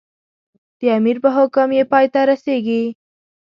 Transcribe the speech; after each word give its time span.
د 0.79 0.81
امیر 0.97 1.17
په 1.23 1.29
حکم 1.35 1.69
یې 1.77 1.83
پای 1.91 2.05
ته 2.13 2.19
رسېږي. 2.29 2.83